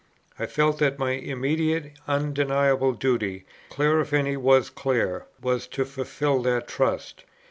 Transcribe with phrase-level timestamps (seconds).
[0.39, 5.85] I felt that my immediate, undeniable duty, clear if any thing was clear, was to
[5.85, 7.23] fulfil that trust.